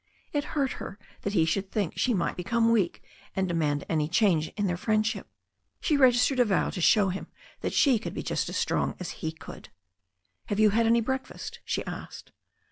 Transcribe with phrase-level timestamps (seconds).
[0.33, 3.03] It hurt her that he should think she might become weak
[3.35, 5.27] and demand any change in their friendship.
[5.79, 7.27] She registered a vow to show him
[7.59, 9.69] that she could be just as strong as he could.
[10.47, 12.31] "Have you had any breakfast?" she asked.